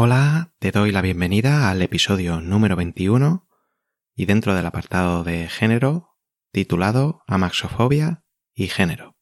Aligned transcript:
Hola, 0.00 0.52
te 0.60 0.70
doy 0.70 0.92
la 0.92 1.02
bienvenida 1.02 1.70
al 1.70 1.82
episodio 1.82 2.40
número 2.40 2.76
21 2.76 3.48
y 4.14 4.26
dentro 4.26 4.54
del 4.54 4.64
apartado 4.64 5.24
de 5.24 5.48
género 5.48 6.16
titulado 6.52 7.22
Amaxofobia 7.26 8.24
y 8.54 8.68
género. 8.68 9.16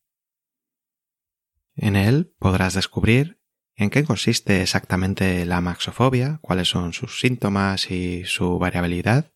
En 1.74 1.96
él 1.96 2.34
podrás 2.38 2.74
descubrir 2.74 3.40
en 3.74 3.90
qué 3.90 4.04
consiste 4.04 4.62
exactamente 4.62 5.44
la 5.46 5.58
amaxofobia, 5.58 6.38
cuáles 6.42 6.68
son 6.68 6.92
sus 6.92 7.20
síntomas 7.20 7.90
y 7.90 8.24
su 8.24 8.58
variabilidad, 8.58 9.32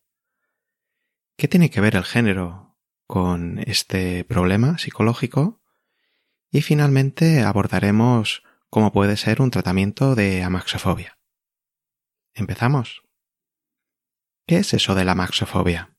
qué 1.41 1.47
tiene 1.47 1.71
que 1.71 1.81
ver 1.81 1.95
el 1.95 2.03
género 2.03 2.77
con 3.07 3.57
este 3.65 4.23
problema 4.25 4.77
psicológico 4.77 5.59
y 6.51 6.61
finalmente 6.61 7.41
abordaremos 7.41 8.43
cómo 8.69 8.91
puede 8.91 9.17
ser 9.17 9.41
un 9.41 9.49
tratamiento 9.49 10.13
de 10.13 10.43
amaxofobia. 10.43 11.17
¿Empezamos? 12.35 13.01
¿Qué 14.45 14.57
es 14.57 14.75
eso 14.75 14.93
de 14.93 15.03
la 15.03 15.15
maxofobia? 15.15 15.97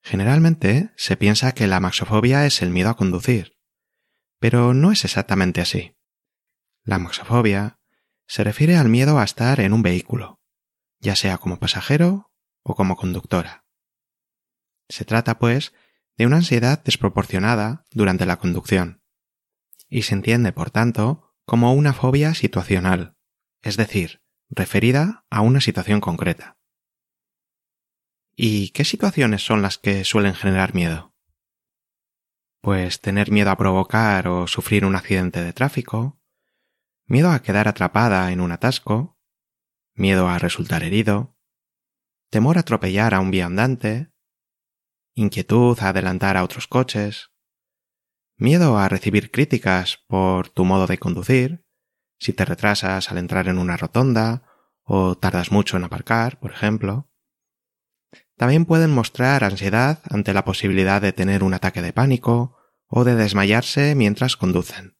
Generalmente 0.00 0.92
se 0.94 1.16
piensa 1.16 1.50
que 1.50 1.66
la 1.66 1.80
maxofobia 1.80 2.46
es 2.46 2.62
el 2.62 2.70
miedo 2.70 2.88
a 2.88 2.96
conducir, 2.96 3.58
pero 4.38 4.74
no 4.74 4.92
es 4.92 5.04
exactamente 5.04 5.60
así. 5.60 5.96
La 6.84 7.00
maxofobia 7.00 7.80
se 8.28 8.44
refiere 8.44 8.76
al 8.76 8.88
miedo 8.88 9.18
a 9.18 9.24
estar 9.24 9.58
en 9.58 9.72
un 9.72 9.82
vehículo, 9.82 10.40
ya 11.00 11.16
sea 11.16 11.36
como 11.38 11.58
pasajero 11.58 12.30
o 12.62 12.76
como 12.76 12.94
conductora. 12.94 13.61
Se 14.92 15.06
trata, 15.06 15.38
pues, 15.38 15.72
de 16.18 16.26
una 16.26 16.36
ansiedad 16.36 16.84
desproporcionada 16.84 17.86
durante 17.92 18.26
la 18.26 18.38
conducción, 18.38 19.02
y 19.88 20.02
se 20.02 20.12
entiende, 20.12 20.52
por 20.52 20.70
tanto, 20.70 21.34
como 21.46 21.72
una 21.72 21.94
fobia 21.94 22.34
situacional, 22.34 23.16
es 23.62 23.78
decir, 23.78 24.20
referida 24.50 25.24
a 25.30 25.40
una 25.40 25.62
situación 25.62 26.02
concreta. 26.02 26.58
¿Y 28.36 28.68
qué 28.72 28.84
situaciones 28.84 29.42
son 29.42 29.62
las 29.62 29.78
que 29.78 30.04
suelen 30.04 30.34
generar 30.34 30.74
miedo? 30.74 31.14
Pues 32.60 33.00
tener 33.00 33.30
miedo 33.30 33.50
a 33.50 33.56
provocar 33.56 34.28
o 34.28 34.46
sufrir 34.46 34.84
un 34.84 34.94
accidente 34.94 35.42
de 35.42 35.54
tráfico, 35.54 36.20
miedo 37.06 37.30
a 37.30 37.40
quedar 37.40 37.66
atrapada 37.66 38.30
en 38.30 38.42
un 38.42 38.52
atasco, 38.52 39.18
miedo 39.94 40.28
a 40.28 40.38
resultar 40.38 40.82
herido, 40.82 41.34
temor 42.28 42.58
a 42.58 42.60
atropellar 42.60 43.14
a 43.14 43.20
un 43.20 43.30
viandante, 43.30 44.11
inquietud 45.14 45.78
a 45.80 45.88
adelantar 45.88 46.36
a 46.36 46.44
otros 46.44 46.66
coches, 46.66 47.30
miedo 48.36 48.78
a 48.78 48.88
recibir 48.88 49.30
críticas 49.30 49.98
por 50.06 50.48
tu 50.48 50.64
modo 50.64 50.86
de 50.86 50.98
conducir, 50.98 51.64
si 52.18 52.32
te 52.32 52.44
retrasas 52.44 53.10
al 53.10 53.18
entrar 53.18 53.48
en 53.48 53.58
una 53.58 53.76
rotonda 53.76 54.44
o 54.82 55.16
tardas 55.16 55.52
mucho 55.52 55.76
en 55.76 55.84
aparcar, 55.84 56.38
por 56.40 56.52
ejemplo. 56.52 57.10
También 58.36 58.64
pueden 58.64 58.90
mostrar 58.90 59.44
ansiedad 59.44 60.00
ante 60.10 60.34
la 60.34 60.44
posibilidad 60.44 61.00
de 61.00 61.12
tener 61.12 61.42
un 61.44 61.54
ataque 61.54 61.82
de 61.82 61.92
pánico 61.92 62.56
o 62.86 63.04
de 63.04 63.14
desmayarse 63.14 63.94
mientras 63.94 64.36
conducen. 64.36 64.96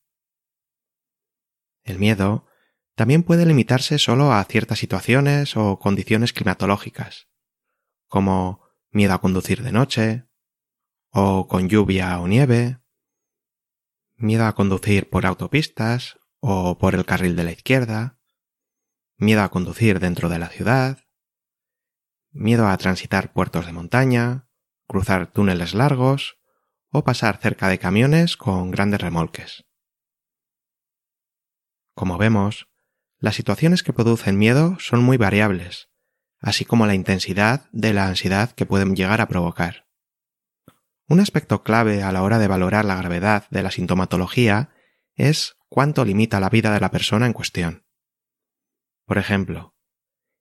El 1.84 1.99
miedo 1.99 2.47
también 2.94 3.23
puede 3.23 3.47
limitarse 3.47 3.99
solo 3.99 4.33
a 4.33 4.44
ciertas 4.44 4.79
situaciones 4.79 5.56
o 5.56 5.79
condiciones 5.79 6.33
climatológicas, 6.33 7.29
como 8.06 8.62
miedo 8.93 9.15
a 9.15 9.21
conducir 9.21 9.63
de 9.63 9.73
noche, 9.73 10.29
o 11.11 11.49
con 11.49 11.69
lluvia 11.69 12.21
o 12.21 12.29
nieve, 12.29 12.79
miedo 14.17 14.47
a 14.47 14.55
conducir 14.55 15.11
por 15.11 15.27
autopistas 15.27 16.19
o 16.41 16.79
por 16.79 16.95
el 16.95 17.05
carril 17.05 17.35
de 17.35 17.45
la 17.45 17.53
izquierda, 17.53 18.19
miedo 19.17 19.43
a 19.43 19.51
conducir 19.51 19.99
dentro 19.99 20.29
de 20.29 20.39
la 20.39 20.49
ciudad, 20.49 20.99
miedo 22.31 22.69
a 22.69 22.77
transitar 22.77 23.33
puertos 23.33 23.67
de 23.67 23.73
montaña, 23.73 24.49
cruzar 24.87 25.33
túneles 25.33 25.75
largos 25.75 26.39
o 26.91 27.03
pasar 27.03 27.39
cerca 27.39 27.69
de 27.69 27.79
camiones 27.79 28.37
con 28.37 28.71
grandes 28.71 29.01
remolques. 29.01 29.65
Como 31.95 32.19
vemos, 32.19 32.69
las 33.19 33.37
situaciones 33.37 33.83
que 33.83 33.93
producen 33.93 34.39
miedo 34.39 34.77
son 34.81 35.03
muy 35.03 35.17
variables, 35.17 35.92
así 36.43 36.65
como 36.65 36.87
la 36.87 36.95
intensidad 36.95 37.71
de 37.71 37.95
la 37.95 38.09
ansiedad 38.09 38.51
que 38.51 38.67
pueden 38.67 38.95
llegar 38.97 39.21
a 39.21 39.29
provocar. 39.29 39.87
Un 41.09 41.21
aspecto 41.21 41.63
clave 41.63 42.03
a 42.03 42.13
la 42.13 42.23
hora 42.23 42.39
de 42.39 42.49
valorar 42.49 42.85
la 42.85 42.97
gravedad 42.97 43.49
de 43.51 43.63
la 43.63 43.71
sintomatología 43.71 44.71
es 45.15 45.57
cuánto 45.69 46.05
limita 46.05 46.41
la 46.41 46.51
vida 46.51 46.73
de 46.73 46.81
la 46.81 46.91
persona 46.91 47.27
en 47.27 47.33
cuestión. 47.33 47.87
Por 49.07 49.19
ejemplo, 49.19 49.77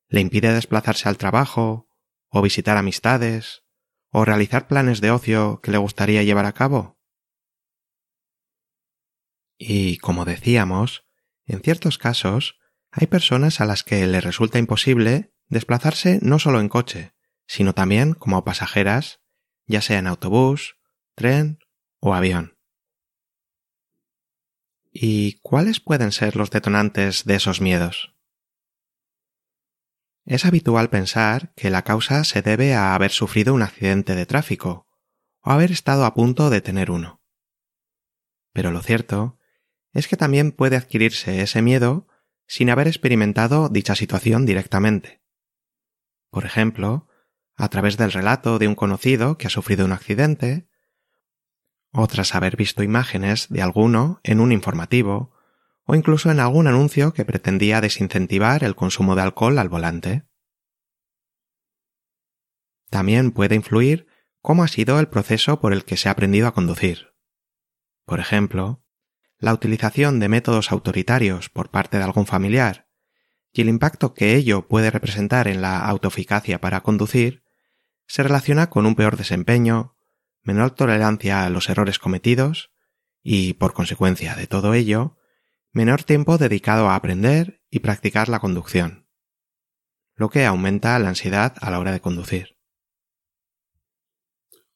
le 0.08 0.22
impide 0.22 0.54
desplazarse 0.54 1.08
al 1.08 1.18
trabajo, 1.18 1.88
o 2.30 2.42
visitar 2.42 2.78
amistades, 2.78 3.64
o 4.10 4.26
realizar 4.26 4.68
planes 4.68 5.02
de 5.02 5.12
ocio 5.12 5.60
que 5.62 5.72
le 5.72 5.78
gustaría 5.78 6.24
llevar 6.24 6.46
a 6.46 6.54
cabo. 6.54 7.00
Y, 9.58 9.98
como 9.98 10.26
decíamos, 10.26 11.06
en 11.46 11.62
ciertos 11.62 11.98
casos 11.98 12.58
hay 12.92 13.08
personas 13.08 13.62
a 13.62 13.66
las 13.66 13.84
que 13.84 14.08
le 14.08 14.22
resulta 14.22 14.58
imposible 14.58 15.34
desplazarse 15.52 16.20
no 16.24 16.40
solo 16.40 16.60
en 16.60 16.70
coche, 16.70 17.14
sino 17.46 17.74
también 17.76 18.14
como 18.14 18.44
pasajeras, 18.44 19.20
ya 19.68 19.82
sea 19.82 20.00
en 20.00 20.08
autobús, 20.08 20.78
tren 21.14 21.60
o 22.00 22.16
avión. 22.16 22.58
¿Y 24.92 25.40
cuáles 25.42 25.80
pueden 25.80 26.12
ser 26.12 26.36
los 26.36 26.50
detonantes 26.50 27.26
de 27.26 27.36
esos 27.36 27.62
miedos? 27.62 28.16
Es 30.26 30.46
habitual 30.46 30.90
pensar 30.90 31.54
que 31.56 31.70
la 31.70 31.84
causa 31.84 32.24
se 32.24 32.42
debe 32.42 32.74
a 32.74 32.96
haber 32.96 33.12
sufrido 33.12 33.54
un 33.54 33.62
accidente 33.62 34.16
de 34.16 34.26
tráfico 34.26 34.88
o 35.42 35.52
haber 35.52 35.72
estado 35.72 36.06
a 36.06 36.14
punto 36.14 36.50
de 36.50 36.62
tener 36.62 36.92
uno. 36.92 37.22
Pero 38.54 38.72
lo 38.72 38.82
cierto 38.82 39.38
es 39.92 40.08
que 40.08 40.18
también 40.18 40.52
puede 40.52 40.78
adquirirse 40.78 41.42
ese 41.42 41.62
miedo 41.62 42.08
sin 42.48 42.70
haber 42.70 42.88
experimentado 42.88 43.70
dicha 43.70 43.96
situación 43.96 44.46
directamente. 44.46 45.22
Por 46.31 46.46
ejemplo, 46.46 47.08
a 47.56 47.68
través 47.69 47.97
del 47.97 48.12
relato 48.12 48.58
de 48.58 48.68
un 48.68 48.75
conocido 48.75 49.38
que 49.38 49.47
ha 49.47 49.52
sufrido 49.52 49.86
un 49.86 49.92
accidente, 49.92 50.68
o 51.92 52.08
tras 52.08 52.34
haber 52.34 52.56
visto 52.56 52.84
imágenes 52.84 53.50
de 53.50 53.62
alguno 53.62 54.22
en 54.24 54.40
un 54.40 54.53
informativo, 54.53 55.36
o 55.84 55.94
incluso 55.94 56.31
en 56.31 56.40
algún 56.40 56.68
anuncio 56.68 57.14
que 57.14 57.25
pretendía 57.25 57.82
desincentivar 57.82 58.64
el 58.64 58.76
consumo 58.76 59.16
de 59.16 59.23
alcohol 59.23 59.59
al 59.59 59.67
volante. 59.67 60.26
También 62.90 63.32
puede 63.32 63.56
influir 63.56 64.08
cómo 64.41 64.64
ha 64.64 64.70
sido 64.70 65.00
el 65.00 65.09
proceso 65.09 65.59
por 65.59 65.73
el 65.73 65.84
que 65.84 65.97
se 65.97 66.08
ha 66.08 66.14
aprendido 66.14 66.47
a 66.47 66.53
conducir. 66.53 67.14
Por 68.06 68.20
ejemplo, 68.20 68.85
la 69.38 69.53
utilización 69.53 70.20
de 70.20 70.29
métodos 70.29 70.72
autoritarios 70.72 71.50
por 71.50 71.72
parte 71.72 71.97
de 71.97 72.03
algún 72.03 72.26
familiar 72.26 72.91
y 73.53 73.62
el 73.62 73.70
impacto 73.70 74.14
que 74.14 74.36
ello 74.36 74.68
puede 74.68 74.92
representar 74.92 75.48
en 75.48 75.62
la 75.62 75.80
autoeficacia 75.80 76.62
para 76.62 76.82
conducir 76.82 77.44
se 78.08 78.24
relaciona 78.24 78.70
con 78.70 78.86
un 78.86 78.96
peor 78.96 79.18
desempeño, 79.18 79.96
menor 80.44 80.72
tolerancia 80.72 81.46
a 81.46 81.50
los 81.50 81.70
errores 81.70 82.00
cometidos 82.00 82.72
y, 83.24 83.53
por 83.53 83.74
consecuencia 83.74 84.36
de 84.36 84.48
todo 84.48 84.74
ello, 84.74 85.18
menor 85.72 86.03
tiempo 86.03 86.38
dedicado 86.38 86.90
a 86.90 86.96
aprender 86.96 87.62
y 87.70 87.80
practicar 87.80 88.28
la 88.28 88.40
conducción, 88.40 89.08
lo 90.16 90.30
que 90.30 90.46
aumenta 90.46 91.00
la 91.00 91.09
ansiedad 91.09 91.56
a 91.62 91.72
la 91.72 91.80
hora 91.80 91.92
de 91.92 92.02
conducir. 92.02 92.58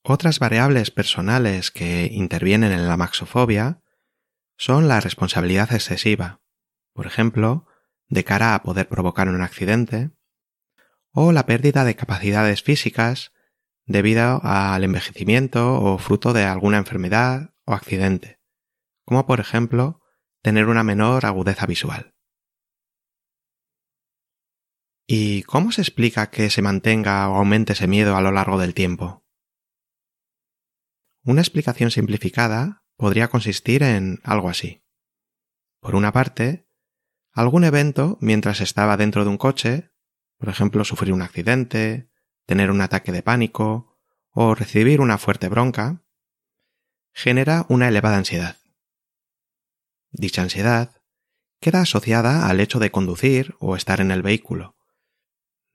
Otras 0.01 0.39
variables 0.39 0.92
personales 0.92 1.71
que 1.71 2.10
intervienen 2.12 2.71
en 2.71 2.88
la 2.88 2.95
maxofobia 2.95 3.81
son 4.56 4.88
la 4.88 5.01
responsabilidad 5.01 5.74
excesiva, 5.74 6.42
por 6.94 7.07
ejemplo, 7.07 7.68
de 8.07 8.24
cara 8.24 8.56
a 8.56 8.63
poder 8.63 8.88
provocar 8.88 9.30
un 9.30 9.42
accidente, 9.42 10.12
o 11.12 11.31
la 11.31 11.46
pérdida 11.46 11.86
de 11.86 11.96
capacidades 11.96 12.62
físicas 12.62 13.31
debido 13.86 14.42
al 14.44 14.84
envejecimiento 14.84 15.81
o 15.81 15.98
fruto 15.98 16.34
de 16.34 16.44
alguna 16.44 16.78
enfermedad 16.78 17.54
o 17.66 17.74
accidente, 17.74 18.40
como 19.06 19.25
por 19.25 19.40
ejemplo 19.40 20.02
tener 20.42 20.68
una 20.68 20.84
menor 20.84 21.25
agudeza 21.25 21.66
visual. 21.66 22.16
¿Y 25.07 25.44
cómo 25.44 25.72
se 25.72 25.81
explica 25.81 26.31
que 26.31 26.50
se 26.50 26.63
mantenga 26.63 27.30
o 27.30 27.36
aumente 27.36 27.74
ese 27.74 27.88
miedo 27.88 28.16
a 28.16 28.22
lo 28.22 28.31
largo 28.31 28.57
del 28.57 28.74
tiempo? 28.74 29.24
Una 31.24 31.42
explicación 31.42 31.92
simplificada 31.92 32.84
podría 32.98 33.28
consistir 33.28 33.84
en 33.84 34.19
algo 34.24 34.50
así. 34.50 34.84
Por 35.80 35.96
una 35.96 36.12
parte, 36.12 36.64
algún 37.35 37.65
evento 37.65 38.17
mientras 38.21 38.61
estaba 38.61 38.97
dentro 38.97 39.23
de 39.23 39.29
un 39.29 39.37
coche, 39.37 39.91
por 40.37 40.49
ejemplo 40.49 40.83
sufrir 40.85 41.13
un 41.13 41.21
accidente, 41.21 42.09
tener 42.45 42.71
un 42.71 42.81
ataque 42.81 43.11
de 43.11 43.21
pánico 43.21 43.99
o 44.31 44.55
recibir 44.55 45.01
una 45.01 45.17
fuerte 45.17 45.49
bronca, 45.49 46.03
genera 47.13 47.65
una 47.69 47.89
elevada 47.89 48.17
ansiedad. 48.17 48.57
Dicha 50.11 50.41
ansiedad 50.41 51.01
queda 51.59 51.81
asociada 51.81 52.47
al 52.47 52.59
hecho 52.59 52.79
de 52.79 52.91
conducir 52.91 53.55
o 53.59 53.75
estar 53.75 53.99
en 53.99 54.11
el 54.11 54.21
vehículo, 54.21 54.77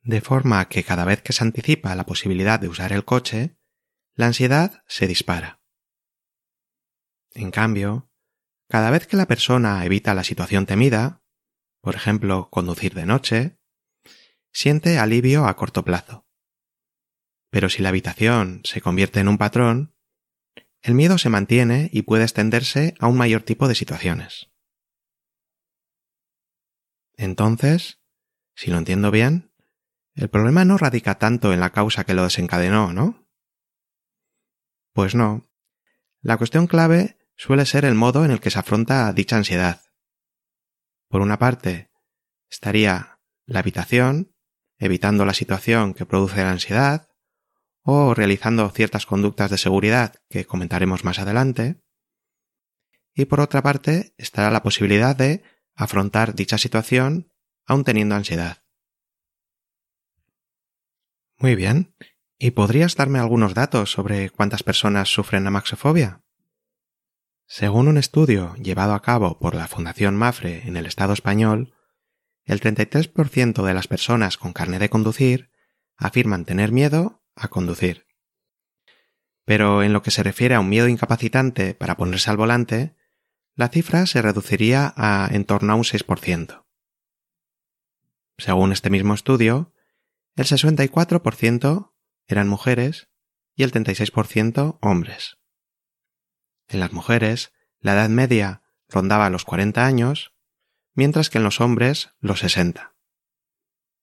de 0.02 0.20
forma 0.20 0.66
que 0.68 0.82
cada 0.82 1.04
vez 1.04 1.20
que 1.20 1.32
se 1.32 1.44
anticipa 1.44 1.94
la 1.94 2.06
posibilidad 2.06 2.58
de 2.58 2.68
usar 2.68 2.92
el 2.92 3.04
coche, 3.04 3.58
la 4.14 4.26
ansiedad 4.26 4.82
se 4.86 5.06
dispara. 5.06 5.60
En 7.32 7.50
cambio, 7.50 8.10
cada 8.68 8.90
vez 8.90 9.06
que 9.06 9.16
la 9.16 9.26
persona 9.26 9.84
evita 9.84 10.14
la 10.14 10.24
situación 10.24 10.64
temida, 10.64 11.19
por 11.80 11.94
ejemplo, 11.94 12.48
conducir 12.50 12.94
de 12.94 13.06
noche, 13.06 13.58
siente 14.52 14.98
alivio 14.98 15.46
a 15.46 15.56
corto 15.56 15.84
plazo. 15.84 16.26
Pero 17.50 17.68
si 17.68 17.82
la 17.82 17.88
habitación 17.88 18.60
se 18.64 18.80
convierte 18.80 19.20
en 19.20 19.28
un 19.28 19.38
patrón, 19.38 19.94
el 20.82 20.94
miedo 20.94 21.18
se 21.18 21.28
mantiene 21.28 21.90
y 21.92 22.02
puede 22.02 22.24
extenderse 22.24 22.94
a 22.98 23.06
un 23.06 23.16
mayor 23.16 23.42
tipo 23.42 23.68
de 23.68 23.74
situaciones. 23.74 24.50
Entonces, 27.16 28.00
si 28.54 28.70
lo 28.70 28.78
entiendo 28.78 29.10
bien, 29.10 29.52
el 30.14 30.30
problema 30.30 30.64
no 30.64 30.78
radica 30.78 31.16
tanto 31.18 31.52
en 31.52 31.60
la 31.60 31.70
causa 31.70 32.04
que 32.04 32.14
lo 32.14 32.24
desencadenó, 32.24 32.92
¿no? 32.92 33.28
Pues 34.92 35.14
no. 35.14 35.50
La 36.20 36.36
cuestión 36.36 36.66
clave 36.66 37.18
suele 37.36 37.66
ser 37.66 37.84
el 37.84 37.94
modo 37.94 38.24
en 38.24 38.30
el 38.30 38.40
que 38.40 38.50
se 38.50 38.58
afronta 38.58 39.12
dicha 39.12 39.36
ansiedad. 39.36 39.82
Por 41.10 41.22
una 41.22 41.40
parte, 41.40 41.90
estaría 42.48 43.18
la 43.44 43.58
habitación, 43.58 44.32
evitando 44.78 45.24
la 45.24 45.34
situación 45.34 45.92
que 45.92 46.06
produce 46.06 46.44
la 46.44 46.52
ansiedad, 46.52 47.08
o 47.82 48.14
realizando 48.14 48.70
ciertas 48.70 49.06
conductas 49.06 49.50
de 49.50 49.58
seguridad 49.58 50.14
que 50.28 50.44
comentaremos 50.46 51.04
más 51.04 51.18
adelante. 51.18 51.82
Y 53.12 53.24
por 53.24 53.40
otra 53.40 53.60
parte, 53.60 54.14
estará 54.18 54.52
la 54.52 54.62
posibilidad 54.62 55.16
de 55.16 55.42
afrontar 55.74 56.36
dicha 56.36 56.58
situación 56.58 57.32
aún 57.66 57.82
teniendo 57.82 58.14
ansiedad. 58.14 58.62
Muy 61.38 61.56
bien. 61.56 61.96
¿Y 62.38 62.52
podrías 62.52 62.94
darme 62.94 63.18
algunos 63.18 63.54
datos 63.54 63.90
sobre 63.90 64.30
cuántas 64.30 64.62
personas 64.62 65.08
sufren 65.08 65.46
amaxofobia? 65.46 66.22
Según 67.52 67.88
un 67.88 67.98
estudio 67.98 68.54
llevado 68.62 68.94
a 68.94 69.02
cabo 69.02 69.40
por 69.40 69.56
la 69.56 69.66
Fundación 69.66 70.14
Mafre 70.14 70.68
en 70.68 70.76
el 70.76 70.86
Estado 70.86 71.12
español, 71.12 71.74
el 72.44 72.60
33% 72.60 73.64
de 73.64 73.74
las 73.74 73.88
personas 73.88 74.36
con 74.36 74.52
carne 74.52 74.78
de 74.78 74.88
conducir 74.88 75.50
afirman 75.96 76.44
tener 76.44 76.70
miedo 76.70 77.24
a 77.34 77.48
conducir. 77.48 78.06
Pero 79.44 79.82
en 79.82 79.92
lo 79.92 80.00
que 80.00 80.12
se 80.12 80.22
refiere 80.22 80.54
a 80.54 80.60
un 80.60 80.68
miedo 80.68 80.86
incapacitante 80.86 81.74
para 81.74 81.96
ponerse 81.96 82.30
al 82.30 82.36
volante, 82.36 82.94
la 83.56 83.66
cifra 83.66 84.06
se 84.06 84.22
reduciría 84.22 84.94
a 84.96 85.28
en 85.32 85.44
torno 85.44 85.72
a 85.72 85.76
un 85.76 85.82
6%. 85.82 86.66
Según 88.38 88.70
este 88.70 88.90
mismo 88.90 89.12
estudio, 89.12 89.74
el 90.36 90.44
64% 90.44 91.94
eran 92.28 92.48
mujeres 92.48 93.08
y 93.56 93.64
el 93.64 93.72
36% 93.72 94.78
hombres. 94.82 95.39
En 96.70 96.78
las 96.78 96.92
mujeres, 96.92 97.52
la 97.80 97.94
edad 97.94 98.08
media 98.08 98.62
rondaba 98.88 99.28
los 99.28 99.44
40 99.44 99.84
años, 99.84 100.32
mientras 100.94 101.28
que 101.28 101.38
en 101.38 101.44
los 101.44 101.60
hombres 101.60 102.10
los 102.20 102.40
60. 102.40 102.94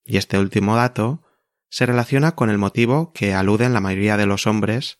Y 0.04 0.18
este 0.18 0.38
último 0.38 0.76
dato 0.76 1.24
se 1.70 1.86
relaciona 1.86 2.36
con 2.36 2.50
el 2.50 2.58
motivo 2.58 3.14
que 3.14 3.34
aluden 3.34 3.74
la 3.74 3.80
mayoría 3.80 4.18
de 4.18 4.26
los 4.26 4.48
hombres 4.48 5.00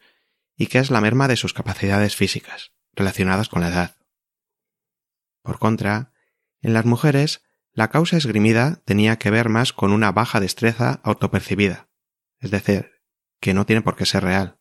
y 0.56 0.68
que 0.68 0.80
es 0.80 0.90
la 0.90 1.02
merma 1.02 1.28
de 1.28 1.36
sus 1.36 1.54
capacidades 1.54 2.16
físicas, 2.16 2.72
relacionadas 2.94 3.50
con 3.50 3.62
la 3.62 3.68
edad. 3.68 3.98
Por 5.42 5.60
contra, 5.60 6.14
en 6.62 6.74
las 6.74 6.86
mujeres, 6.86 7.44
la 7.74 7.90
causa 7.90 8.16
esgrimida 8.16 8.82
tenía 8.86 9.18
que 9.18 9.30
ver 9.30 9.50
más 9.50 9.74
con 9.74 9.92
una 9.92 10.14
baja 10.14 10.40
destreza 10.40 11.02
autopercibida, 11.04 11.90
es 12.40 12.50
decir, 12.50 12.92
que 13.42 13.54
no 13.54 13.66
tiene 13.66 13.82
por 13.82 13.98
qué 13.98 14.06
ser 14.06 14.24
real. 14.24 14.57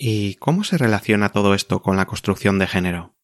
¿Y 0.00 0.36
cómo 0.36 0.62
se 0.62 0.78
relaciona 0.78 1.30
todo 1.30 1.54
esto 1.54 1.82
con 1.82 1.96
la 1.96 2.06
construcción 2.06 2.60
de 2.60 2.68
género? 2.68 3.16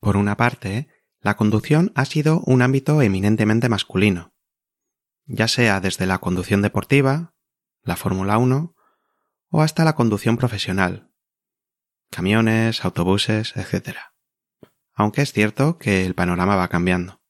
Por 0.00 0.16
una 0.16 0.38
parte, 0.38 0.88
la 1.20 1.36
conducción 1.36 1.92
ha 1.94 2.06
sido 2.06 2.40
un 2.40 2.62
ámbito 2.62 3.02
eminentemente 3.02 3.68
masculino, 3.68 4.34
ya 5.26 5.46
sea 5.46 5.80
desde 5.80 6.06
la 6.06 6.18
conducción 6.18 6.62
deportiva, 6.62 7.34
la 7.82 7.96
Fórmula 7.96 8.38
1, 8.38 8.74
o 9.50 9.62
hasta 9.62 9.84
la 9.84 9.94
conducción 9.94 10.38
profesional, 10.38 11.12
camiones, 12.10 12.82
autobuses, 12.82 13.54
etc. 13.56 13.98
Aunque 14.94 15.20
es 15.20 15.34
cierto 15.34 15.76
que 15.76 16.06
el 16.06 16.14
panorama 16.14 16.56
va 16.56 16.68
cambiando. 16.68 17.20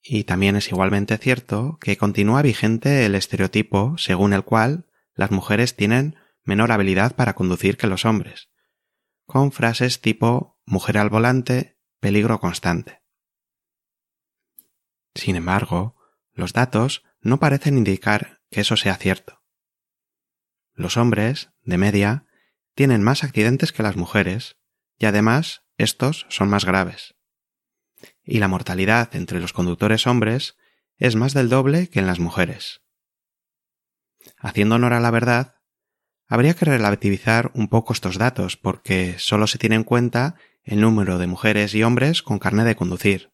Y 0.00 0.24
también 0.24 0.54
es 0.54 0.68
igualmente 0.68 1.18
cierto 1.18 1.76
que 1.80 1.96
continúa 1.96 2.42
vigente 2.42 3.04
el 3.04 3.16
estereotipo 3.16 3.98
según 3.98 4.32
el 4.32 4.44
cual 4.44 4.87
las 5.18 5.32
mujeres 5.32 5.74
tienen 5.74 6.16
menor 6.44 6.70
habilidad 6.70 7.16
para 7.16 7.34
conducir 7.34 7.76
que 7.76 7.88
los 7.88 8.04
hombres, 8.04 8.50
con 9.26 9.50
frases 9.50 10.00
tipo 10.00 10.60
mujer 10.64 10.96
al 10.96 11.10
volante, 11.10 11.76
peligro 11.98 12.38
constante. 12.38 13.02
Sin 15.16 15.34
embargo, 15.34 15.96
los 16.32 16.52
datos 16.52 17.02
no 17.20 17.40
parecen 17.40 17.76
indicar 17.76 18.40
que 18.48 18.60
eso 18.60 18.76
sea 18.76 18.94
cierto. 18.94 19.42
Los 20.72 20.96
hombres, 20.96 21.50
de 21.62 21.78
media, 21.78 22.26
tienen 22.76 23.02
más 23.02 23.24
accidentes 23.24 23.72
que 23.72 23.82
las 23.82 23.96
mujeres, 23.96 24.56
y 24.98 25.06
además 25.06 25.64
estos 25.78 26.26
son 26.28 26.48
más 26.48 26.64
graves. 26.64 27.16
Y 28.22 28.38
la 28.38 28.46
mortalidad 28.46 29.16
entre 29.16 29.40
los 29.40 29.52
conductores 29.52 30.06
hombres 30.06 30.56
es 30.96 31.16
más 31.16 31.34
del 31.34 31.48
doble 31.48 31.90
que 31.90 31.98
en 31.98 32.06
las 32.06 32.20
mujeres. 32.20 32.82
Haciendo 34.38 34.76
honor 34.76 34.92
a 34.92 35.00
la 35.00 35.10
verdad, 35.10 35.56
habría 36.28 36.54
que 36.54 36.64
relativizar 36.64 37.50
un 37.54 37.68
poco 37.68 37.92
estos 37.92 38.18
datos 38.18 38.56
porque 38.56 39.16
solo 39.18 39.46
se 39.46 39.58
tiene 39.58 39.76
en 39.76 39.84
cuenta 39.84 40.36
el 40.62 40.80
número 40.80 41.18
de 41.18 41.26
mujeres 41.26 41.74
y 41.74 41.82
hombres 41.82 42.22
con 42.22 42.38
carne 42.38 42.64
de 42.64 42.76
conducir. 42.76 43.32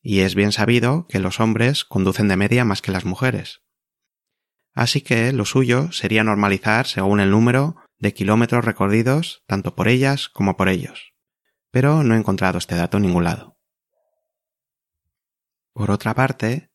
Y 0.00 0.20
es 0.20 0.34
bien 0.34 0.52
sabido 0.52 1.06
que 1.08 1.18
los 1.18 1.40
hombres 1.40 1.84
conducen 1.84 2.28
de 2.28 2.36
media 2.36 2.64
más 2.64 2.82
que 2.82 2.92
las 2.92 3.04
mujeres. 3.04 3.62
Así 4.74 5.00
que 5.00 5.32
lo 5.32 5.44
suyo 5.44 5.90
sería 5.90 6.22
normalizar 6.22 6.86
según 6.86 7.20
el 7.20 7.30
número 7.30 7.76
de 7.98 8.14
kilómetros 8.14 8.64
recorridos 8.64 9.42
tanto 9.46 9.74
por 9.74 9.88
ellas 9.88 10.28
como 10.28 10.56
por 10.56 10.68
ellos. 10.68 11.14
Pero 11.70 12.04
no 12.04 12.14
he 12.14 12.18
encontrado 12.18 12.58
este 12.58 12.76
dato 12.76 12.98
en 12.98 13.04
ningún 13.04 13.24
lado. 13.24 13.58
Por 15.72 15.90
otra 15.90 16.14
parte, 16.14 16.67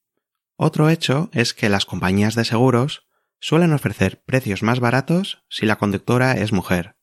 otro 0.64 0.90
hecho 0.90 1.30
es 1.34 1.54
que 1.54 1.70
las 1.70 1.86
compañías 1.86 2.36
de 2.36 2.46
seguros 2.46 3.08
suelen 3.40 3.74
ofrecer 3.74 4.24
precios 4.24 4.64
más 4.64 4.80
baratos 4.80 5.44
si 5.50 5.66
la 5.66 5.76
conductora 5.76 6.34
es 6.34 6.54
mujer, 6.54 6.96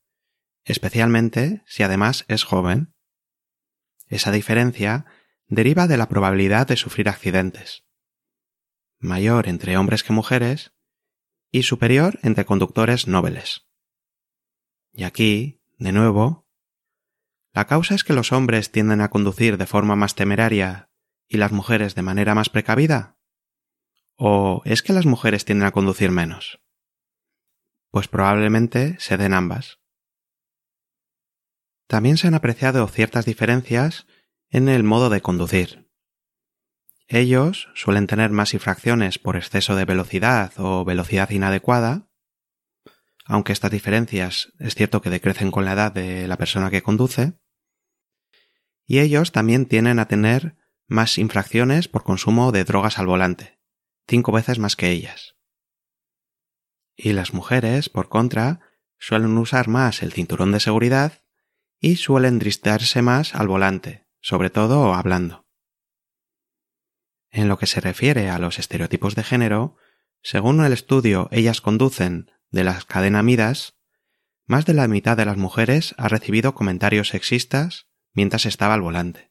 especialmente 0.65 1.63
si 1.67 1.83
además 1.83 2.25
es 2.29 2.45
joven. 2.45 2.95
Esa 4.09 4.33
diferencia 4.33 5.05
deriva 5.47 5.87
de 5.87 5.97
la 5.97 6.09
probabilidad 6.09 6.67
de 6.67 6.77
sufrir 6.77 7.09
accidentes, 7.09 7.85
mayor 8.99 9.49
entre 9.49 9.77
hombres 9.77 10.03
que 10.03 10.13
mujeres 10.13 10.73
y 11.51 11.65
superior 11.65 12.19
entre 12.23 12.47
conductores 12.47 13.07
nobles. 13.07 13.67
Y 14.93 15.05
aquí, 15.05 15.63
de 15.79 15.93
nuevo, 15.93 16.49
la 17.53 17.67
causa 17.67 17.95
es 17.95 18.05
que 18.05 18.13
los 18.13 18.33
hombres 18.33 18.71
tienden 18.71 19.01
a 19.01 19.11
conducir 19.11 19.59
de 19.59 19.67
forma 19.67 19.97
más 19.97 20.15
temeraria 20.15 20.91
y 21.29 21.37
las 21.37 21.53
mujeres 21.53 21.95
de 21.95 22.03
manera 22.03 22.35
más 22.35 22.49
precavida. 22.49 23.20
¿O 24.23 24.61
es 24.67 24.83
que 24.83 24.93
las 24.93 25.07
mujeres 25.07 25.47
tienden 25.47 25.67
a 25.67 25.71
conducir 25.71 26.11
menos? 26.11 26.61
Pues 27.91 28.07
probablemente 28.07 28.97
se 29.01 29.17
den 29.17 29.33
ambas. 29.33 29.79
También 31.87 32.19
se 32.19 32.29
han 32.29 32.35
apreciado 32.35 32.87
ciertas 32.87 33.25
diferencias 33.25 34.07
en 34.51 34.69
el 34.69 34.83
modo 34.83 35.09
de 35.09 35.23
conducir. 35.23 35.91
ellos 37.09 37.71
suelen 37.75 38.07
tener 38.07 38.31
más 38.31 38.53
infracciones 38.53 39.19
por 39.19 39.37
exceso 39.37 39.75
de 39.75 39.87
velocidad 39.87 40.53
o 40.59 40.85
velocidad 40.85 41.31
inadecuada, 41.31 42.11
aunque 43.25 43.55
estas 43.55 43.71
diferencias 43.71 44.53
es 44.59 44.75
cierto 44.75 45.01
que 45.01 45.09
decrecen 45.09 45.51
con 45.51 45.65
la 45.65 45.73
edad 45.73 45.93
de 45.93 46.29
la 46.29 46.37
persona 46.37 46.71
que 46.71 46.83
conduce, 46.83 47.41
y 48.87 48.99
ellos 48.99 49.33
también 49.33 49.65
tienen 49.65 49.99
a 49.99 50.09
tener 50.09 50.59
más 50.89 51.17
infracciones 51.17 51.89
por 51.89 52.05
consumo 52.05 52.53
de 52.53 52.65
drogas 52.65 52.99
al 52.99 53.07
volante, 53.07 53.60
cinco 54.11 54.33
veces 54.33 54.59
más 54.59 54.75
que 54.75 54.91
ellas. 54.91 55.37
Y 56.97 57.13
las 57.13 57.33
mujeres, 57.33 57.89
por 57.89 58.09
contra, 58.09 58.61
suelen 58.99 59.39
usar 59.39 59.69
más 59.69 60.03
el 60.03 60.13
cinturón 60.13 60.51
de 60.53 60.61
seguridad 60.61 61.23
y 61.79 61.97
suelen 61.97 62.41
dristearse 62.41 63.01
más 63.01 63.35
al 63.35 63.47
volante, 63.47 64.09
sobre 64.21 64.51
todo 64.51 64.93
hablando. 64.95 65.47
En 67.31 67.49
lo 67.49 67.57
que 67.57 67.69
se 67.69 67.81
refiere 67.81 68.29
a 68.29 68.41
los 68.41 68.59
estereotipos 68.59 69.15
de 69.15 69.23
género, 69.23 69.77
según 70.23 70.63
el 70.63 70.73
estudio 70.73 71.29
Ellas 71.31 71.61
conducen 71.61 72.33
de 72.51 72.65
las 72.65 72.85
cadena 72.85 73.23
Midas, 73.23 73.79
más 74.45 74.67
de 74.67 74.75
la 74.75 74.89
mitad 74.89 75.17
de 75.17 75.25
las 75.25 75.37
mujeres 75.37 75.95
ha 75.97 76.09
recibido 76.09 76.55
comentarios 76.55 77.11
sexistas 77.11 77.87
mientras 78.13 78.45
estaba 78.45 78.75
al 78.75 78.83
volante. 78.83 79.31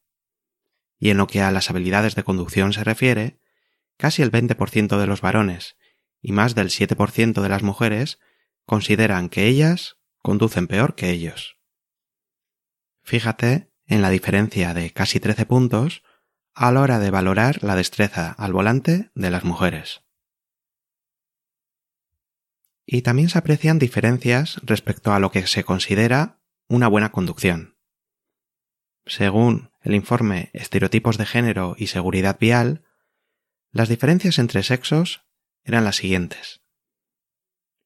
Y 0.98 1.10
en 1.10 1.18
lo 1.18 1.28
que 1.28 1.42
a 1.42 1.52
las 1.52 1.70
habilidades 1.70 2.16
de 2.16 2.24
conducción 2.24 2.72
se 2.72 2.86
refiere, 2.86 3.42
casi 4.00 4.22
el 4.22 4.32
20% 4.32 4.98
de 4.98 5.08
los 5.08 5.20
varones 5.20 5.76
y 6.22 6.32
más 6.32 6.56
del 6.56 6.70
7% 6.70 7.42
de 7.42 7.50
las 7.50 7.64
mujeres 7.64 8.18
consideran 8.66 9.28
que 9.30 9.46
ellas 9.46 9.98
conducen 10.20 10.68
peor 10.68 10.96
que 10.96 11.10
ellos. 11.10 11.58
Fíjate 13.04 13.72
en 13.88 14.02
la 14.02 14.10
diferencia 14.10 14.74
de 14.74 14.92
casi 14.92 15.20
13 15.20 15.46
puntos 15.46 16.02
a 16.54 16.72
la 16.72 16.82
hora 16.82 17.00
de 17.00 17.12
valorar 17.12 17.62
la 17.62 17.76
destreza 17.76 18.32
al 18.32 18.54
volante 18.54 19.12
de 19.16 19.32
las 19.32 19.44
mujeres. 19.44 20.02
Y 22.86 23.02
también 23.02 23.30
se 23.30 23.38
aprecian 23.38 23.80
diferencias 23.80 24.60
respecto 24.64 25.14
a 25.14 25.20
lo 25.20 25.32
que 25.32 25.46
se 25.46 25.64
considera 25.64 26.42
una 26.68 26.88
buena 26.88 27.12
conducción. 27.12 27.78
Según 29.06 29.72
el 29.82 29.94
informe 29.94 30.52
Estereotipos 30.54 31.18
de 31.18 31.26
Género 31.26 31.76
y 31.78 31.88
Seguridad 31.88 32.38
Vial, 32.40 32.86
las 33.72 33.90
diferencias 33.90 34.40
entre 34.40 34.64
sexos 34.64 35.22
eran 35.64 35.84
las 35.84 35.98
siguientes. 35.98 36.62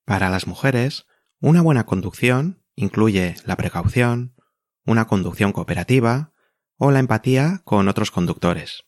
Para 0.06 0.30
las 0.30 0.48
mujeres, 0.48 1.06
una 1.40 1.62
buena 1.62 1.86
conducción 1.86 2.64
incluye 2.76 3.36
la 3.46 3.58
precaución, 3.58 4.36
una 4.86 5.06
conducción 5.06 5.52
cooperativa 5.52 6.34
o 6.78 6.92
la 6.92 7.00
empatía 7.00 7.62
con 7.66 7.88
otros 7.88 8.12
conductores. 8.12 8.86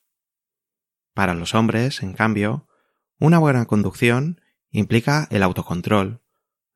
Para 1.13 1.33
los 1.33 1.53
hombres, 1.53 2.01
en 2.01 2.13
cambio, 2.13 2.67
una 3.19 3.39
buena 3.39 3.65
conducción 3.65 4.41
implica 4.69 5.27
el 5.31 5.43
autocontrol, 5.43 6.21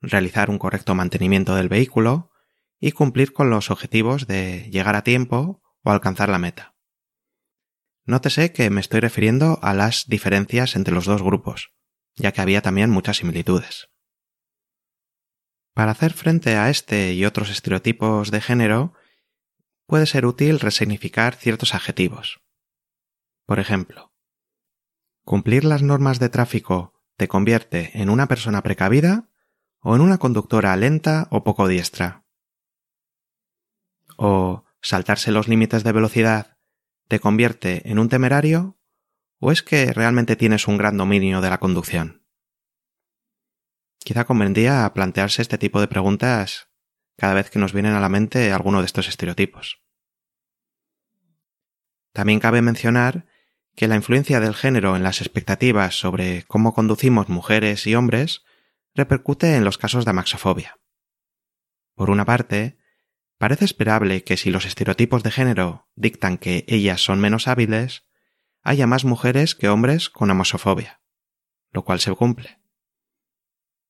realizar 0.02 0.50
un 0.50 0.58
correcto 0.58 0.96
mantenimiento 0.96 1.56
del 1.56 1.68
vehículo 1.68 2.32
y 2.80 2.92
cumplir 2.92 3.34
con 3.34 3.50
los 3.50 3.72
objetivos 3.72 4.28
de 4.28 4.70
llegar 4.72 4.96
a 4.96 5.04
tiempo 5.04 5.62
o 5.84 5.92
alcanzar 5.92 6.30
la 6.30 6.40
meta. 6.40 6.76
Nótese 8.10 8.54
que 8.54 8.72
me 8.72 8.82
estoy 8.82 9.02
refiriendo 9.02 9.60
a 9.62 9.76
las 9.76 10.08
diferencias 10.08 10.76
entre 10.76 10.96
los 10.96 11.06
dos 11.06 11.22
grupos, 11.22 11.76
ya 12.16 12.32
que 12.32 12.42
había 12.42 12.64
también 12.64 12.90
muchas 12.90 13.18
similitudes. 13.18 13.92
Para 15.76 15.92
hacer 15.92 16.14
frente 16.14 16.56
a 16.56 16.72
este 16.72 17.14
y 17.14 17.24
otros 17.26 17.52
estereotipos 17.52 18.32
de 18.32 18.42
género, 18.42 18.96
puede 19.86 20.08
ser 20.08 20.26
útil 20.26 20.60
resignificar 20.60 21.36
ciertos 21.36 21.76
adjetivos. 21.76 22.42
Por 23.46 23.60
ejemplo, 23.60 24.12
cumplir 25.24 25.64
las 25.64 25.84
normas 25.84 26.18
de 26.18 26.30
tráfico 26.30 27.00
te 27.16 27.28
convierte 27.28 27.92
en 27.94 28.10
una 28.10 28.28
persona 28.28 28.64
precavida 28.64 29.30
o 29.82 29.94
en 29.94 30.02
una 30.02 30.18
conductora 30.18 30.76
lenta 30.78 31.28
o 31.30 31.44
poco 31.44 31.68
diestra. 31.68 32.26
O 34.18 34.66
saltarse 34.82 35.32
los 35.32 35.48
límites 35.48 35.84
de 35.84 35.92
velocidad 35.92 36.59
te 37.10 37.20
convierte 37.20 37.90
en 37.90 38.00
un 38.00 38.08
temerario 38.08 38.80
o 39.40 39.52
es 39.52 39.64
que 39.64 39.92
realmente 39.92 40.36
tienes 40.36 40.68
un 40.68 40.78
gran 40.78 40.96
dominio 40.96 41.42
de 41.42 41.50
la 41.50 41.58
conducción. 41.58 42.24
Quizá 43.98 44.26
convendría 44.26 44.92
plantearse 44.94 45.42
este 45.42 45.58
tipo 45.58 45.82
de 45.82 45.88
preguntas 45.88 46.70
cada 47.18 47.34
vez 47.34 47.50
que 47.50 47.60
nos 47.60 47.74
vienen 47.74 47.94
a 47.94 48.00
la 48.00 48.10
mente 48.10 48.52
alguno 48.52 48.80
de 48.80 48.86
estos 48.86 49.08
estereotipos. 49.08 49.82
También 52.14 52.40
cabe 52.40 52.62
mencionar 52.62 53.26
que 53.76 53.88
la 53.88 53.96
influencia 53.96 54.40
del 54.40 54.56
género 54.56 54.96
en 54.96 55.04
las 55.04 55.22
expectativas 55.22 55.96
sobre 55.96 56.44
cómo 56.44 56.74
conducimos 56.74 57.28
mujeres 57.28 57.88
y 57.88 57.96
hombres 57.96 58.44
repercute 58.94 59.56
en 59.56 59.64
los 59.64 59.78
casos 59.78 60.06
de 60.06 60.12
amaxofobia. 60.12 60.80
Por 61.96 62.10
una 62.10 62.26
parte, 62.26 62.79
parece 63.40 63.66
esperable 63.66 64.24
que 64.24 64.38
si 64.38 64.52
los 64.52 64.66
estereotipos 64.66 65.24
de 65.24 65.32
género 65.32 65.88
dictan 65.96 66.38
que 66.38 66.66
ellas 66.68 67.02
son 67.02 67.20
menos 67.20 67.48
hábiles, 67.48 68.04
haya 68.62 68.86
más 68.86 69.06
mujeres 69.06 69.56
que 69.56 69.70
hombres 69.70 70.10
con 70.10 70.30
amaxofobia, 70.30 71.02
lo 71.72 71.84
cual 71.84 72.02
se 72.02 72.14
cumple. 72.14 72.60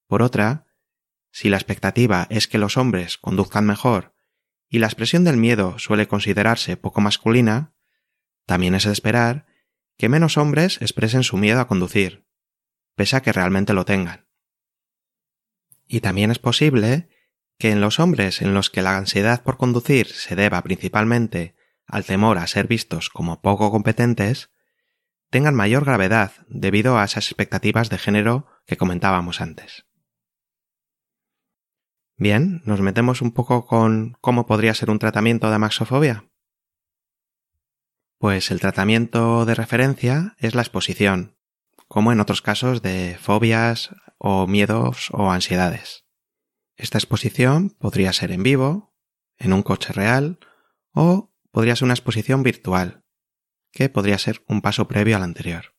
Por 0.07 0.21
otra, 0.21 0.67
si 1.31 1.49
la 1.49 1.57
expectativa 1.57 2.27
es 2.29 2.47
que 2.47 2.59
los 2.59 2.77
hombres 2.77 3.17
conduzcan 3.17 3.65
mejor 3.65 4.15
y 4.69 4.77
la 4.77 4.87
expresión 4.87 5.23
del 5.23 5.37
miedo 5.37 5.79
suele 5.79 6.07
considerarse 6.07 6.77
poco 6.77 7.01
masculina, 7.01 7.73
también 8.45 8.75
es 8.75 8.83
de 8.83 8.91
esperar 8.91 9.47
que 9.97 10.09
menos 10.09 10.37
hombres 10.37 10.79
expresen 10.79 11.23
su 11.23 11.37
miedo 11.37 11.59
a 11.59 11.67
conducir, 11.67 12.27
pese 12.95 13.15
a 13.15 13.21
que 13.21 13.33
realmente 13.33 13.73
lo 13.73 13.83
tengan. 13.83 14.27
Y 15.87 16.01
también 16.01 16.29
es 16.29 16.37
posible 16.37 17.09
que 17.59 17.71
en 17.71 17.81
los 17.81 17.99
hombres 17.99 18.41
en 18.41 18.53
los 18.53 18.69
que 18.69 18.81
la 18.81 18.97
ansiedad 18.97 19.43
por 19.43 19.57
conducir 19.57 20.07
se 20.07 20.35
deba 20.35 20.63
principalmente 20.63 21.55
al 21.85 22.05
temor 22.05 22.37
a 22.37 22.47
ser 22.47 22.67
vistos 22.67 23.09
como 23.09 23.41
poco 23.41 23.69
competentes, 23.69 24.49
tengan 25.29 25.55
mayor 25.55 25.83
gravedad 25.83 26.31
debido 26.47 26.97
a 26.97 27.03
esas 27.03 27.27
expectativas 27.27 27.89
de 27.89 27.97
género 27.97 28.47
que 28.65 28.77
comentábamos 28.77 29.41
antes. 29.41 29.85
Bien, 32.15 32.61
nos 32.65 32.79
metemos 32.79 33.21
un 33.21 33.31
poco 33.31 33.65
con 33.65 34.17
cómo 34.21 34.45
podría 34.45 34.73
ser 34.73 34.89
un 34.89 34.99
tratamiento 34.99 35.49
de 35.49 35.55
amaxofobia. 35.55 36.29
Pues 38.17 38.51
el 38.51 38.59
tratamiento 38.59 39.45
de 39.45 39.55
referencia 39.55 40.35
es 40.37 40.55
la 40.55 40.61
exposición, 40.61 41.37
como 41.87 42.11
en 42.11 42.19
otros 42.19 42.41
casos 42.41 42.81
de 42.81 43.17
fobias 43.19 43.95
o 44.17 44.47
miedos 44.47 45.09
o 45.11 45.31
ansiedades. 45.31 46.08
Esta 46.79 46.97
exposición 46.97 47.71
podría 47.71 48.13
ser 48.13 48.31
en 48.31 48.41
vivo, 48.41 48.95
en 49.37 49.51
un 49.51 49.63
coche 49.63 49.91
real 49.91 50.39
o 50.93 51.35
podría 51.51 51.75
ser 51.75 51.87
una 51.87 51.93
exposición 51.93 52.41
virtual, 52.41 53.03
que 53.73 53.89
podría 53.89 54.17
ser 54.17 54.45
un 54.47 54.61
paso 54.61 54.87
previo 54.87 55.17
al 55.17 55.23
anterior. 55.23 55.75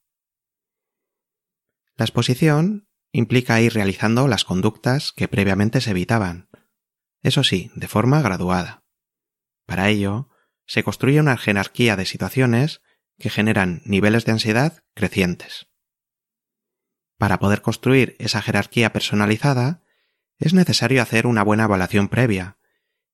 La 1.96 2.04
exposición 2.04 2.90
implica 3.12 3.62
ir 3.62 3.72
realizando 3.72 4.28
las 4.28 4.44
conductas 4.44 5.12
que 5.12 5.26
previamente 5.26 5.80
se 5.80 5.92
evitaban, 5.92 6.50
eso 7.22 7.44
sí, 7.44 7.70
de 7.74 7.88
forma 7.88 8.20
graduada. 8.20 8.84
Para 9.64 9.88
ello, 9.88 10.28
se 10.66 10.84
construye 10.84 11.18
una 11.18 11.38
jerarquía 11.38 11.96
de 11.96 12.04
situaciones 12.04 12.82
que 13.18 13.30
generan 13.30 13.80
niveles 13.86 14.26
de 14.26 14.32
ansiedad 14.32 14.84
crecientes. 14.94 15.66
Para 17.16 17.38
poder 17.38 17.62
construir 17.62 18.16
esa 18.18 18.42
jerarquía 18.42 18.92
personalizada, 18.92 19.82
es 20.40 20.54
necesario 20.54 21.02
hacer 21.02 21.26
una 21.26 21.44
buena 21.44 21.64
evaluación 21.64 22.08
previa, 22.08 22.56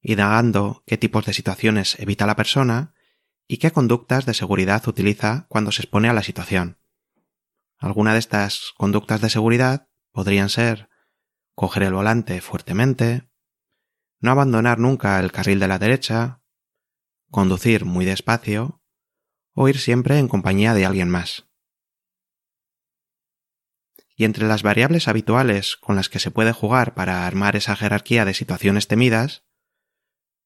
indagando 0.01 0.85
qué 0.87 0.97
tipos 0.97 1.27
de 1.27 1.35
situaciones 1.35 1.99
evita 1.99 2.25
la 2.25 2.37
persona 2.37 2.95
y 3.49 3.59
qué 3.59 3.73
conductas 3.73 4.27
de 4.27 4.35
seguridad 4.35 4.87
utiliza 4.87 5.47
cuando 5.49 5.73
se 5.73 5.83
expone 5.83 6.09
a 6.09 6.13
la 6.13 6.23
situación. 6.23 6.79
Alguna 7.79 8.13
de 8.13 8.21
estas 8.21 8.73
conductas 8.77 9.21
de 9.21 9.29
seguridad 9.29 9.89
podrían 10.13 10.49
ser 10.49 10.89
coger 11.55 11.83
el 11.83 11.95
volante 11.95 12.41
fuertemente, 12.41 13.29
no 14.21 14.31
abandonar 14.31 14.79
nunca 14.79 15.19
el 15.19 15.33
carril 15.33 15.59
de 15.59 15.69
la 15.69 15.79
derecha, 15.79 16.41
conducir 17.31 17.85
muy 17.85 18.05
despacio 18.05 18.81
o 19.53 19.69
ir 19.69 19.79
siempre 19.79 20.19
en 20.19 20.29
compañía 20.29 20.75
de 20.75 20.87
alguien 20.87 21.11
más. 21.11 21.49
Y 24.17 24.25
entre 24.25 24.47
las 24.47 24.63
variables 24.63 25.09
habituales 25.09 25.77
con 25.77 25.95
las 25.95 26.09
que 26.09 26.19
se 26.19 26.31
puede 26.31 26.53
jugar 26.53 26.95
para 26.95 27.27
armar 27.27 27.55
esa 27.55 27.77
jerarquía 27.77 28.25
de 28.25 28.35
situaciones 28.35 28.89
temidas, 28.89 29.45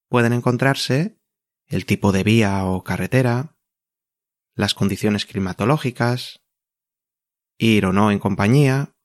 pueden 0.09 0.33
encontrarse 0.33 1.21
el 1.69 1.87
tipo 1.87 2.11
de 2.11 2.25
vía 2.25 2.65
o 2.65 2.83
carretera, 2.83 3.57
las 4.55 4.75
condiciones 4.75 5.25
climatológicas, 5.25 6.43
ir 7.59 7.87
o 7.87 7.93
no 7.93 8.11
en 8.11 8.19
compañía, 8.19 8.97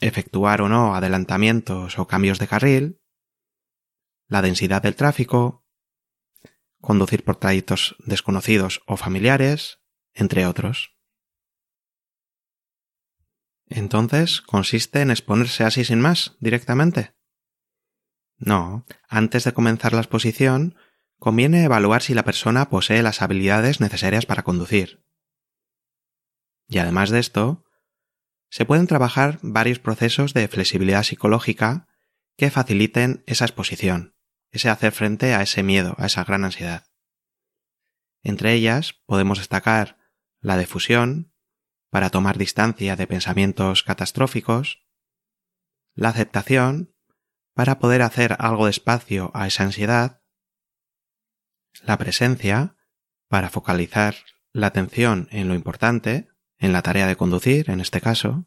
efectuar 0.00 0.62
o 0.62 0.68
no 0.68 0.94
adelantamientos 0.94 1.98
o 1.98 2.06
cambios 2.06 2.38
de 2.38 2.46
carril, 2.46 3.00
la 4.28 4.40
densidad 4.40 4.82
del 4.82 4.94
tráfico, 4.94 5.66
conducir 6.80 7.24
por 7.24 7.36
trayectos 7.36 7.96
desconocidos 7.98 8.82
o 8.86 8.96
familiares, 8.96 9.80
entre 10.12 10.46
otros. 10.46 10.93
Entonces, 13.66 14.40
¿consiste 14.40 15.00
en 15.00 15.10
exponerse 15.10 15.64
así 15.64 15.84
sin 15.84 16.00
más, 16.00 16.36
directamente? 16.40 17.14
No, 18.36 18.84
antes 19.08 19.44
de 19.44 19.52
comenzar 19.52 19.92
la 19.92 20.00
exposición, 20.00 20.76
conviene 21.18 21.64
evaluar 21.64 22.02
si 22.02 22.14
la 22.14 22.24
persona 22.24 22.68
posee 22.68 23.02
las 23.02 23.22
habilidades 23.22 23.80
necesarias 23.80 24.26
para 24.26 24.42
conducir. 24.42 25.04
Y 26.68 26.78
además 26.78 27.10
de 27.10 27.20
esto, 27.20 27.64
se 28.50 28.64
pueden 28.64 28.86
trabajar 28.86 29.38
varios 29.42 29.78
procesos 29.78 30.34
de 30.34 30.48
flexibilidad 30.48 31.02
psicológica 31.02 31.88
que 32.36 32.50
faciliten 32.50 33.22
esa 33.26 33.44
exposición, 33.44 34.16
ese 34.50 34.68
hacer 34.68 34.92
frente 34.92 35.34
a 35.34 35.42
ese 35.42 35.62
miedo, 35.62 35.94
a 35.98 36.06
esa 36.06 36.24
gran 36.24 36.44
ansiedad. 36.44 36.86
Entre 38.22 38.52
ellas 38.52 39.02
podemos 39.06 39.38
destacar 39.38 39.98
la 40.40 40.56
defusión, 40.56 41.33
para 41.94 42.10
tomar 42.10 42.38
distancia 42.38 42.96
de 42.96 43.06
pensamientos 43.06 43.84
catastróficos, 43.84 44.84
la 45.94 46.08
aceptación, 46.08 46.92
para 47.54 47.78
poder 47.78 48.02
hacer 48.02 48.34
algo 48.40 48.64
de 48.64 48.72
espacio 48.72 49.30
a 49.32 49.46
esa 49.46 49.62
ansiedad, 49.62 50.20
la 51.84 51.96
presencia, 51.96 52.76
para 53.28 53.48
focalizar 53.48 54.16
la 54.52 54.66
atención 54.66 55.28
en 55.30 55.46
lo 55.46 55.54
importante, 55.54 56.26
en 56.58 56.72
la 56.72 56.82
tarea 56.82 57.06
de 57.06 57.14
conducir, 57.14 57.70
en 57.70 57.80
este 57.80 58.00
caso, 58.00 58.44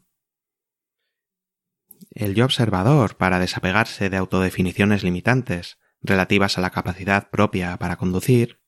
el 2.10 2.34
yo 2.34 2.44
observador 2.44 3.16
para 3.16 3.38
desapegarse 3.38 4.10
de 4.10 4.18
autodefiniciones 4.18 5.02
limitantes 5.04 5.78
relativas 6.02 6.58
a 6.58 6.60
la 6.60 6.68
capacidad 6.68 7.30
propia 7.30 7.78
para 7.78 7.96
conducir, 7.96 8.60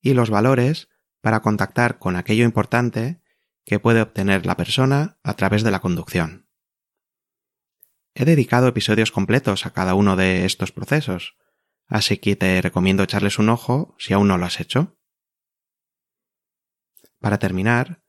y 0.00 0.14
los 0.14 0.30
valores 0.30 0.88
para 1.20 1.40
contactar 1.40 1.98
con 1.98 2.16
aquello 2.16 2.46
importante 2.46 3.19
que 3.70 3.78
puede 3.78 4.02
obtener 4.02 4.46
la 4.46 4.56
persona 4.56 5.20
a 5.22 5.34
través 5.34 5.62
de 5.62 5.70
la 5.70 5.78
conducción. 5.78 6.48
He 8.14 8.24
dedicado 8.24 8.66
episodios 8.66 9.12
completos 9.12 9.64
a 9.64 9.72
cada 9.72 9.94
uno 9.94 10.16
de 10.16 10.44
estos 10.44 10.72
procesos, 10.72 11.36
así 11.86 12.18
que 12.18 12.34
te 12.34 12.60
recomiendo 12.62 13.04
echarles 13.04 13.38
un 13.38 13.48
ojo 13.48 13.94
si 13.96 14.12
aún 14.12 14.26
no 14.26 14.38
lo 14.38 14.46
has 14.46 14.58
hecho. 14.58 14.98
Para 17.20 17.38
terminar, 17.38 18.02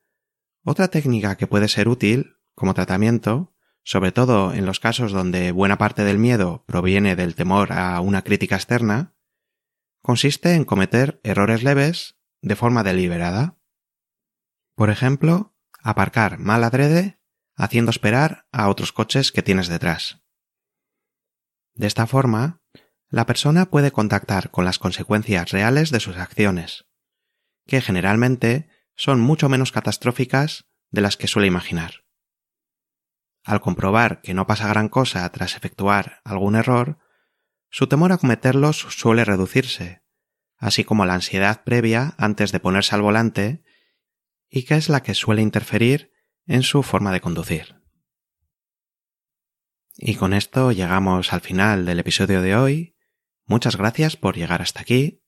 otra 0.64 0.88
técnica 0.88 1.36
que 1.36 1.46
puede 1.46 1.68
ser 1.68 1.86
útil 1.86 2.38
como 2.56 2.74
tratamiento, 2.74 3.54
sobre 3.84 4.10
todo 4.10 4.52
en 4.54 4.66
los 4.66 4.80
casos 4.80 5.12
donde 5.12 5.52
buena 5.52 5.78
parte 5.78 6.02
del 6.02 6.18
miedo 6.18 6.64
proviene 6.66 7.14
del 7.14 7.36
temor 7.36 7.72
a 7.72 8.00
una 8.00 8.22
crítica 8.22 8.56
externa, 8.56 9.14
consiste 10.00 10.54
en 10.54 10.64
cometer 10.64 11.20
errores 11.22 11.62
leves 11.62 12.18
de 12.40 12.56
forma 12.56 12.82
deliberada. 12.82 13.60
Por 14.74 14.90
ejemplo, 14.90 15.51
aparcar 15.82 16.38
mal 16.38 16.64
adrede 16.64 17.20
haciendo 17.54 17.90
esperar 17.90 18.46
a 18.52 18.68
otros 18.68 18.92
coches 18.92 19.32
que 19.32 19.42
tienes 19.42 19.68
detrás. 19.68 20.22
De 21.74 21.86
esta 21.86 22.06
forma, 22.06 22.60
la 23.08 23.26
persona 23.26 23.66
puede 23.66 23.92
contactar 23.92 24.50
con 24.50 24.64
las 24.64 24.78
consecuencias 24.78 25.50
reales 25.50 25.90
de 25.90 26.00
sus 26.00 26.16
acciones, 26.16 26.86
que 27.66 27.80
generalmente 27.80 28.68
son 28.96 29.20
mucho 29.20 29.48
menos 29.48 29.72
catastróficas 29.72 30.66
de 30.90 31.00
las 31.00 31.16
que 31.16 31.28
suele 31.28 31.48
imaginar. 31.48 32.04
Al 33.44 33.60
comprobar 33.60 34.20
que 34.22 34.34
no 34.34 34.46
pasa 34.46 34.68
gran 34.68 34.88
cosa 34.88 35.28
tras 35.30 35.56
efectuar 35.56 36.20
algún 36.24 36.54
error, 36.54 36.98
su 37.70 37.86
temor 37.86 38.12
a 38.12 38.18
cometerlos 38.18 38.78
suele 38.78 39.24
reducirse, 39.24 40.02
así 40.58 40.84
como 40.84 41.06
la 41.06 41.14
ansiedad 41.14 41.64
previa 41.64 42.14
antes 42.18 42.52
de 42.52 42.60
ponerse 42.60 42.94
al 42.94 43.02
volante 43.02 43.61
y 44.52 44.64
que 44.64 44.74
es 44.74 44.90
la 44.90 45.02
que 45.02 45.14
suele 45.14 45.40
interferir 45.40 46.12
en 46.46 46.62
su 46.62 46.82
forma 46.82 47.10
de 47.10 47.22
conducir. 47.22 47.76
Y 49.96 50.16
con 50.16 50.34
esto 50.34 50.72
llegamos 50.72 51.32
al 51.32 51.40
final 51.40 51.86
del 51.86 51.98
episodio 51.98 52.42
de 52.42 52.54
hoy. 52.54 52.96
Muchas 53.46 53.76
gracias 53.76 54.16
por 54.16 54.36
llegar 54.36 54.60
hasta 54.60 54.82
aquí. 54.82 55.24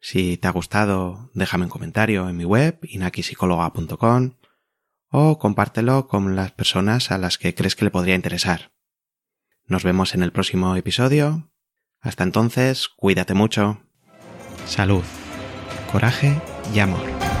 Si 0.00 0.38
te 0.38 0.48
ha 0.48 0.50
gustado, 0.50 1.30
déjame 1.34 1.64
un 1.64 1.70
comentario 1.70 2.28
en 2.28 2.36
mi 2.36 2.44
web, 2.44 2.78
inakisicóloga.com, 2.82 4.36
o 5.10 5.38
compártelo 5.38 6.08
con 6.08 6.34
las 6.34 6.52
personas 6.52 7.10
a 7.10 7.18
las 7.18 7.36
que 7.38 7.54
crees 7.54 7.76
que 7.76 7.84
le 7.84 7.90
podría 7.90 8.14
interesar. 8.14 8.72
Nos 9.66 9.84
vemos 9.84 10.14
en 10.14 10.22
el 10.22 10.32
próximo 10.32 10.74
episodio. 10.76 11.52
Hasta 12.00 12.24
entonces, 12.24 12.88
cuídate 12.88 13.34
mucho. 13.34 13.82
Salud, 14.66 15.04
coraje 15.90 16.40
y 16.74 16.80
amor. 16.80 17.33